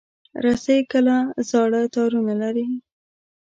[0.43, 1.17] رسۍ کله
[1.49, 2.67] زاړه تارونه لري.